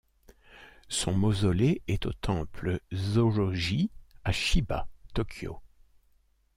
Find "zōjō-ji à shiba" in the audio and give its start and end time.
2.91-4.87